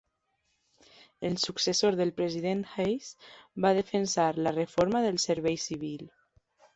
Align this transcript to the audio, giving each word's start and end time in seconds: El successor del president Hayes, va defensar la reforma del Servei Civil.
El 1.27 1.37
successor 1.41 1.97
del 1.99 2.13
president 2.21 2.63
Hayes, 2.75 3.09
va 3.65 3.73
defensar 3.81 4.27
la 4.47 4.55
reforma 4.57 5.03
del 5.05 5.21
Servei 5.25 5.61
Civil. 5.65 6.07